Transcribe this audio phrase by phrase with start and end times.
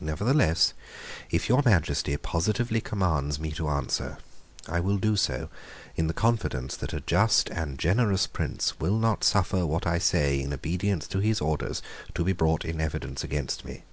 [0.00, 0.74] Nevertheless,
[1.30, 4.18] if your Majesty positively commands me to answer,
[4.66, 5.48] I will do so
[5.94, 10.40] in the confidence that a just and generous prince will not suffer what I say
[10.40, 11.82] in obedience to his orders
[12.16, 13.84] to be brought in evidence against me."